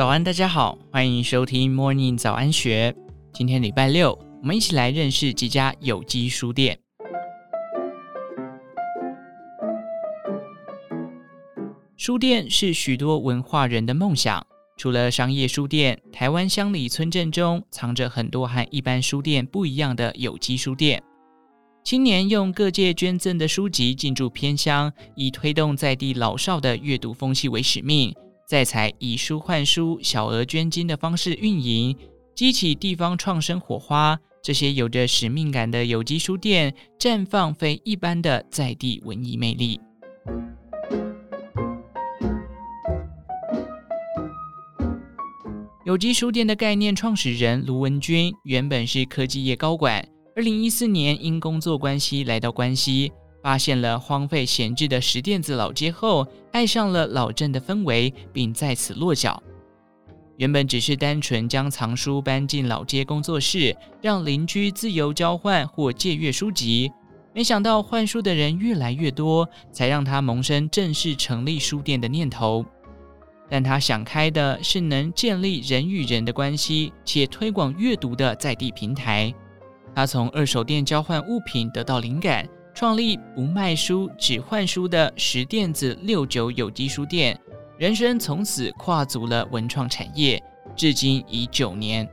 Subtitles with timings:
[0.00, 2.96] 早安，大家好，欢迎收听 Morning 早安学。
[3.34, 6.78] 今天礼拜六，我们一起来认识几家有机书店。
[11.98, 14.46] 书店是许多文化人的梦想。
[14.78, 21.02] 除了商业书店，台湾乡里村镇中藏着很多和一般书店不一样的有机书店。
[21.84, 28.14] 青年用各界捐赠的书籍进驻偏乡，以推动在地老少的阅读风气为使命。
[28.50, 31.96] 再采以书换书、小额捐金的方式运营，
[32.34, 34.18] 激起地方创生火花。
[34.42, 39.80] 这些有着使命感的有机书店，绽放非一般的在地文艺魅力。
[45.86, 50.04] 有机书店的概念创始人卢文君，原本是科技业高管，
[50.34, 53.12] 二零一四年因工作关系来到关西。
[53.42, 59.42] 发现了荒废闲置的石店子老街后，爱上了老镇的氛围，并在此落脚。
[60.36, 66.90] 原本只是单纯将藏书搬进老街工作室，让邻居自由交换或借阅书籍。
[67.32, 72.64] 没想到换书的人越来越多，才让他萌生正式成立书店的念头。
[73.48, 79.32] 但他想开的是能建立人与人的关系，且推广阅读的在地平台。
[79.94, 82.48] 他从二手店交换物品得到灵感。
[82.74, 87.38] 创立不卖书只换书的石碇子六九有机书店，
[87.76, 90.42] 人生从此跨足了文创产业，
[90.74, 92.08] 至今已九年。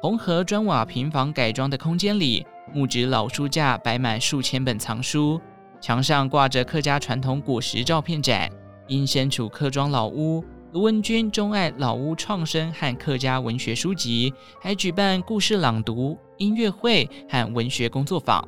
[0.00, 5.40] 红河砖瓦平房改装的空间里，木质老书架摆满数千本藏书，
[5.80, 8.50] 墙上挂着客家传统果实照片展。
[8.88, 18.46] 因身处客庄老屋，卢文君钟爱老屋创生和客家文学书籍，还举办故事朗读、音乐会和文学工作坊。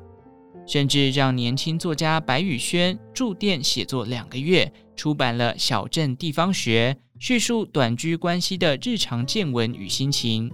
[0.67, 10.51] 甚至让年轻作家白宇轩驻店写作两个月，出版了《小镇地方学》，叙述短居关系的日常见闻与心情。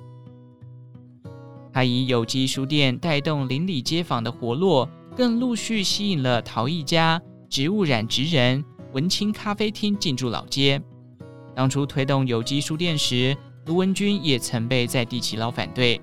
[1.73, 10.83] 他以有机书店带动邻里街坊的活络，更陆续吸引了陶艺家、植物染职人、文青咖啡厅进驻老街。
[11.55, 13.37] 当初推动有机书店时，
[13.67, 16.01] 卢文君也曾被在地耆老反对，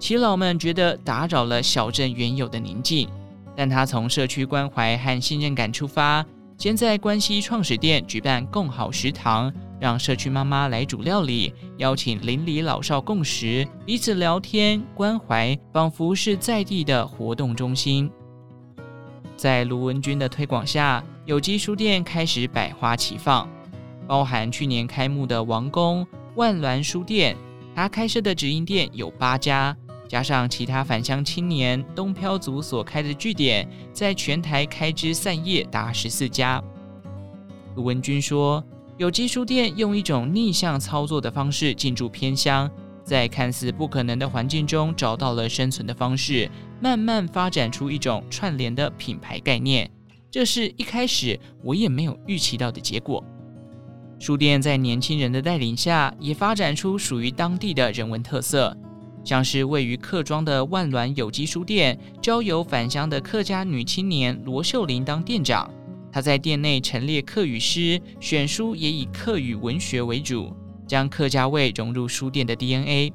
[0.00, 3.08] 耆老们觉得打扰了小镇原有的宁静。
[3.56, 6.24] 但他从社区关怀和信任感出发，
[6.58, 18.10] 先在关西创始店举办共好食堂，让社区妈妈来煮料理，邀请邻里老少共食，彼此聊天关怀，仿佛是在地的活动中心。
[19.36, 23.48] 在卢文君的推广下，有机书店开始百花齐放，
[24.06, 26.06] 包含去年开幕的王宫
[26.36, 27.36] 万峦书店，
[27.74, 29.76] 他开设的直营店有八家。
[30.08, 36.62] 加上其他返乡青年东漂族所开的据点，在全台开枝散叶达十四家。
[37.74, 38.64] 卢文君说
[38.96, 42.70] ：“有机书店用一种逆向操作的方式进驻偏乡，
[43.04, 46.50] 在看似不可能的环境中找到了生存的方式，
[46.80, 49.90] 慢慢发展出一种串联的品牌概念。
[50.30, 53.22] 这是一开始我也没有预期到的结果。
[54.18, 58.74] 书店在年轻人的带领下，也发展出属于当地的人文特色。”
[59.26, 65.68] 像是位于客庄的万峦有机书店，交由返乡的客家女青年罗秀玲当店长。
[66.12, 70.54] 她在店内陈列客语诗，选书也以客语文学为主，
[70.86, 73.12] 将客家味融入书店的 DNA。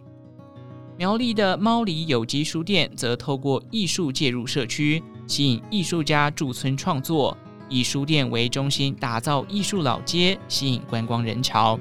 [0.97, 7.37] 苗栗的猫狸有机书店则透过艺术介入社区，吸引艺术家驻村创作，
[7.69, 11.79] 以书店为中心打造艺术老街，吸引观光人潮。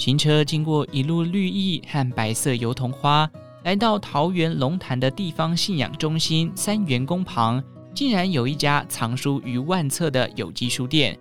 [0.00, 3.30] 行车经过一路绿意和白色油桐花，
[3.64, 7.62] 来到桃园龙潭的地方信仰中心三元宫旁，
[7.94, 11.18] 竟然有一家藏书逾万册的有机书店。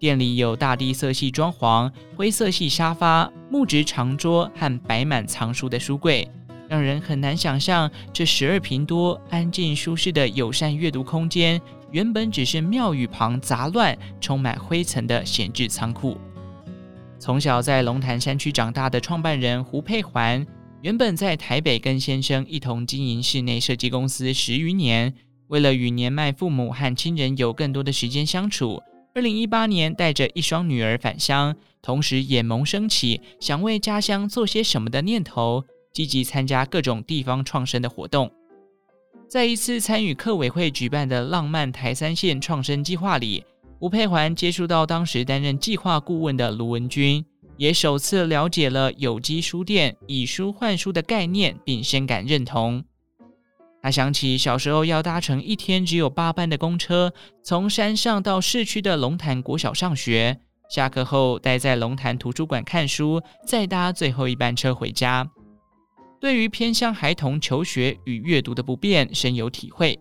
[0.00, 6.28] 店里有大地色系装潢、灰色系沙发、木质长桌和摆满藏书的书柜，
[6.68, 11.60] 让人很难想象这十二坪多、安静舒适的友善阅读空间，
[11.92, 16.18] 原本只是庙宇旁杂乱、充满灰尘的闲置仓库。
[17.18, 20.46] 从小在龙潭山区长大的创办人胡佩环，
[20.82, 25.12] 原本在台北跟先生一同经营室内设计公司十余年。
[25.48, 28.80] 为了与年迈父母和亲人有更多的时间相处，
[29.14, 38.30] 二零一八年带着一双女儿返乡，同时也萌生起想为家乡做些什么的念头，积极参加各种地方创生的活动。
[39.26, 43.44] 在一次参与客委会举办的浪漫台三线创生计划里。
[43.80, 47.24] 吴佩环接触到当时担任计划顾问的卢文君，
[47.56, 52.82] 也首次了解了有机书店以书换书的概念，并深感认同。
[53.80, 57.12] 他想起小时候要搭乘一天只有八班的公车，
[57.44, 65.30] 从山上到市区的龙潭国小上学，下课后待在龙潭图书馆看书，再搭最后一班车回家。
[66.20, 69.96] 对于偏乡孩童求学与阅读的不便深有体会，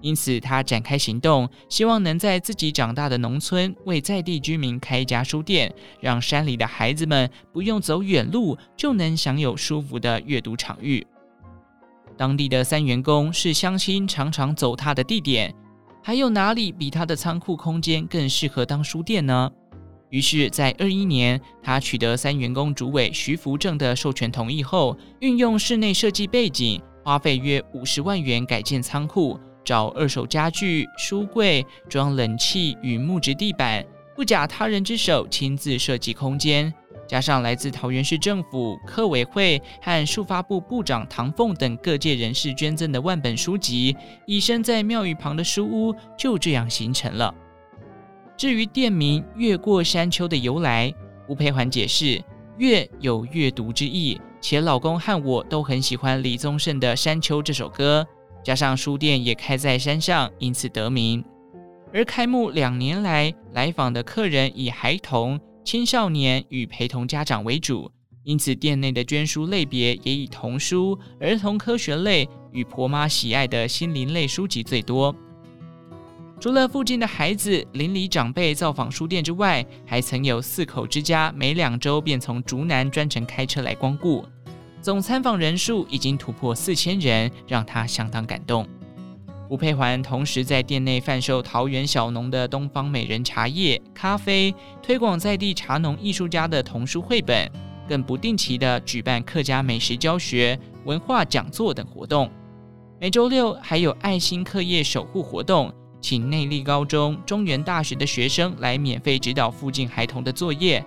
[0.00, 11.06] 因此他展开行动，希望能在自己长大的农村为在地居民开一家书店，让山里的孩子们不用走远路就能享有舒服的阅读场域。
[12.16, 15.54] 当地的三元宫是乡亲常常走踏的地点，
[16.02, 19.50] 还有哪里比他的仓库空间更适合当书店呢？
[20.10, 33.84] 于是，在二一年，他取得三元宫主委徐福正的授权同意后，运用室内设计背景，花费约五十万元改建仓库，找二手家具、书柜，装冷气与木质地板，
[34.14, 36.72] 不假他人之手，亲自设计空间。
[37.06, 43.96] 加上来自桃园市政府、客委会和书发部部长唐凤等各界人士捐赠的万本书籍，
[44.26, 47.34] 以身在庙宇旁的书屋就这样形成了。
[48.36, 50.94] 至于店名“越过山丘”的由来，
[51.26, 52.22] 吴佩环解释
[52.58, 58.06] ：“越”有阅读之意，且老公和我都很喜欢李宗盛的《山丘》这首歌，
[58.42, 61.24] 加上书店也开在山上，因此得名。
[61.92, 67.90] 而开幕两年来，来访的客人以孩童、青少年与陪同家长为主，
[68.22, 75.14] 因此店内的捐书类别也以童书、儿童科学类与婆妈喜爱的心灵类书籍最多。
[76.40, 84.24] 除了附近的孩子、邻里长辈造访书店之外，还曾有四口之家每两周便从竹南专程开车来光顾，
[84.82, 88.66] 总参访人数已经突破四千人，让他相当感动。
[89.50, 97.50] 吴佩环同时在店内贩售桃园小农的东方美人茶叶、咖啡，推广在地茶农艺术家的童书绘本，
[97.88, 102.30] 更不定期地举办客家美食教学、文化讲座等活动。
[102.98, 105.72] 每周六还有爱心课业守护活动。
[106.00, 110.82] 请内坜高中、中原大学的学生来免费指导附近孩童的作业，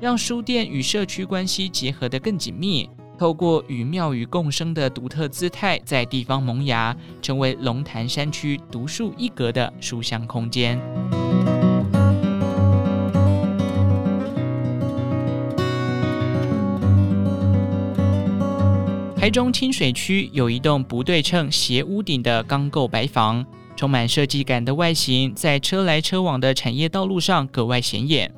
[0.00, 2.90] 让书店与社区关系结合得更紧密。
[3.18, 10.80] 透过与庙宇共生的独特姿态，在地方萌芽，成为龙潭山区独树一格的书香空间。
[19.16, 23.44] 台中清水区有一栋不对称斜屋顶的钢构白房。
[23.74, 28.32] 充满设计感的外形，在车来车往的产业道路上格外显眼。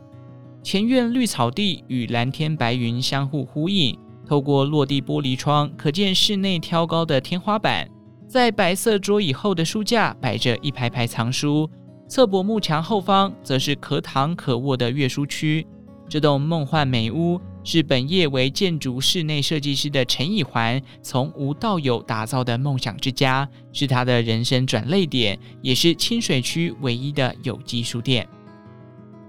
[0.65, 3.97] 前院绿草地与蓝天白云相互呼应，
[4.29, 7.89] 透过落地玻璃窗，可见室内挑高的天花板。
[8.29, 11.69] 在白色桌椅后的书架摆着一排排藏书，
[12.07, 15.67] 侧柏木墙后方则是可躺可卧的阅书区。
[16.09, 17.41] 这栋梦幻美屋。
[17.65, 28.27] 是本业为建筑室内设计师的陈以环从无到有打造的梦想之家，是他的人生转捩点，也是清水区唯一的有机书店。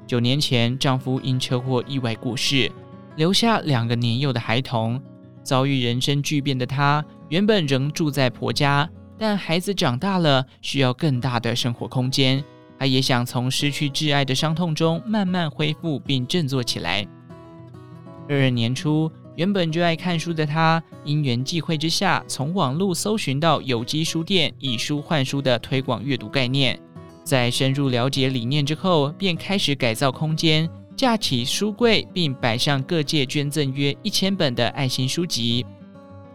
[0.07, 2.72] 九年前，丈夫因车祸意外过世，
[3.19, 4.98] 留下两个年幼的孩童。
[5.44, 12.42] 遭遇人生巨变的她，原本仍住在婆家，但孩子长大了，需要更大的生活空间。
[12.80, 17.06] 她也想从失去挚爱的伤痛中慢慢恢复并振作起来。
[18.30, 26.79] 二二年初，原本就爱看书的他，因缘际会之下，从网络搜寻到有机书店以书换书的推广阅读概念。
[27.25, 35.65] 在深入了解理念之后，便开始改造空间，架起书柜，并摆上各界捐赠约一千本的爱心书籍。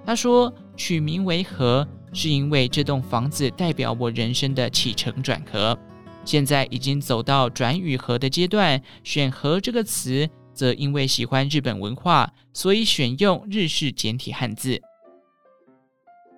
[0.06, 5.78] 他说：“取名为和，是因为这栋房子代表我人生的起承转合。
[6.24, 14.80] 现在已经走到转与合的阶段，选和这个词。”则因为喜欢日本文化，所以选用日式简体汉字。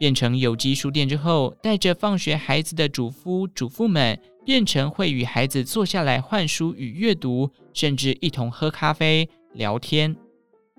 [0.00, 10.14] 变成有机书店之后，带着放学孩子的主夫主妇们，变成会与孩子坐下来换书与阅读，甚至一同喝咖啡聊天。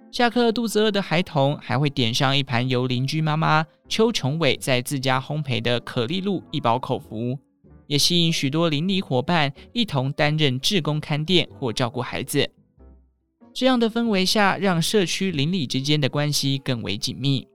[0.09, 7.38] 下课肚子饿的孩童，还会点上一盘由邻居妈妈邱琼伟在自家烘焙的可丽露一饱口福，
[7.88, 12.50] 也吸引许多邻里伙伴一同担任志工看店或照顾孩子。
[13.53, 17.45] 这样的氛围下，让社区邻里之间的关系更为紧密。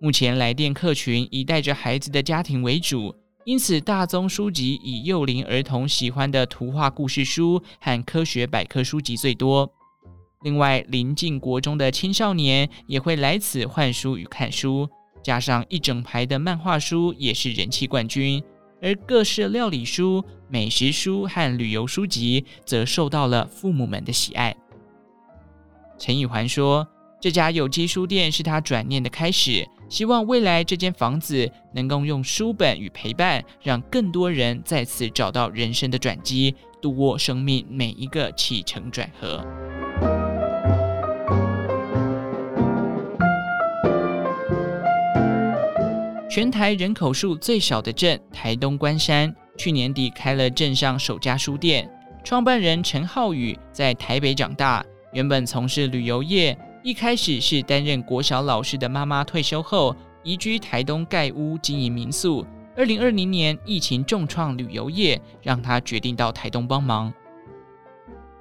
[0.00, 3.14] 目前来电客群以带着孩子的家庭为主，
[3.44, 9.68] 因此大宗书籍以幼龄儿童喜欢的图画故事书和科学百科书籍最多。
[10.42, 14.88] 另外，临近国中的青少年也会来此换书与看书，
[15.24, 18.42] 加上一整排的漫画书也是人气冠军。
[18.80, 24.56] 而各式料理书、美食书和旅游书籍则受到了父母们的喜爱。
[25.98, 26.86] 陈以环说
[27.22, 39.40] ：“这家有机书店是他转念的开始，希望未来这间房子能够用书本与陪伴，让更多人再次找到人生的转机，度过生命每一个起承转合。
[46.28, 51.88] 全台人口数最少的镇台东关山，去年底开了镇上首家书店。
[52.24, 62.44] 创办人陈浩宇在台北长大，原本从事旅游业，一开始是担任国小老师的妈妈退休后，移居台东盖屋经营民宿。
[62.76, 67.12] 二零二零年疫情重创旅游业，让他决定到台东帮忙。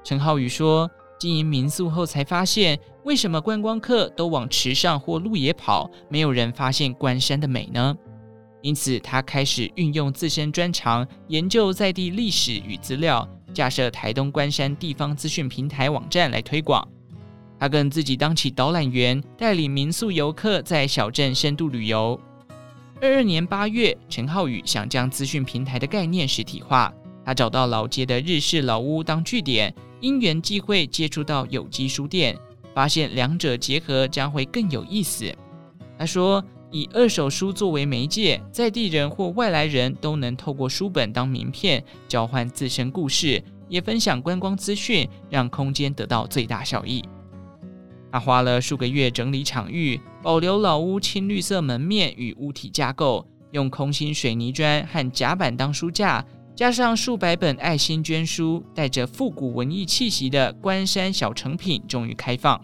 [0.04, 0.90] 陈浩宇说。
[1.20, 7.96] 经营民宿后，才发现为什么观光客都往池上或鹿野跑，没有人发现关山的美呢？
[8.64, 16.88] 因此，他开始运用自身专长，研究在地历史与资料，架设台东关山地方资讯平台网站来推广。
[17.62, 22.20] 他更自己当起导览员，带领民宿游客在小镇深度旅游。
[23.00, 26.92] 二二年八月，陈浩宇想将资讯平台的概念实体化，
[27.24, 29.72] 他找到老街的日式老屋当据点。
[30.00, 32.36] 因缘际会接触到有机书店，
[32.74, 35.32] 发现两者结合将会更有意思。
[36.00, 47.04] 他说：“以二手书作为媒介，在地人或外来人都能透过书本当名片，交换自身故事，也分享观光资讯，让空间得到最大效益。”
[48.12, 56.26] 他花了数个月整理场域，保留老屋青绿色门面与屋体架构，用空心水泥砖和夹板当书架。
[56.54, 62.62] 加上数百本爱心捐书，带着复古文艺气息的关山小成品终于开放。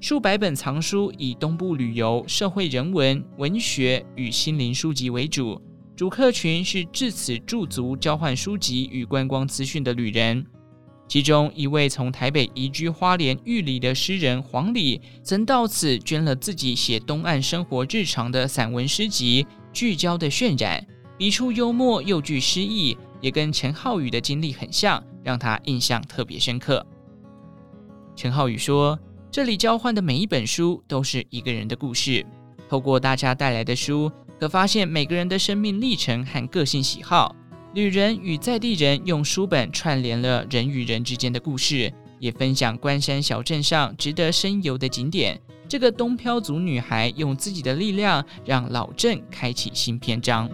[0.00, 5.60] 数百本藏书以东部旅游、社会人文、文学与心灵书籍为主，
[5.94, 10.46] 主客群是至此驻足交换书籍与观光资讯的旅人。
[11.10, 20.80] 其中一位从台北移居花莲玉里的诗人黄礼，曾到此捐了自己写东岸生活日常的散文诗集《聚焦的渲染》。
[21.18, 26.86] 笔触幽默又具诗意，也跟陈浩宇的经历很像，让他印象特别深刻。
[28.14, 28.96] 陈浩宇说
[29.32, 32.24] ：“这里交换的每一本书都是一个人的故事，
[32.68, 37.34] 透过大家带来的书，可发现每个人的生命历程和个性喜好。
[37.72, 45.40] 旅人与在地人用书本串联了人与人之间的故事，也分享关山小镇上值得深游的景点。
[45.68, 50.50] 这个东漂族女孩用自己的力量，让老镇开启新篇章。”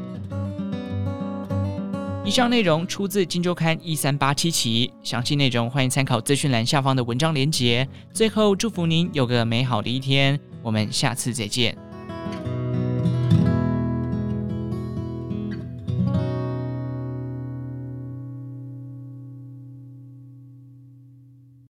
[2.23, 7.89] 以上内容出自《今周刊》一三八七期，详细内容欢迎参考资讯栏下方的文章连结。
[8.13, 11.75] 最后，祝福您有个美好的一天，我们下次再见。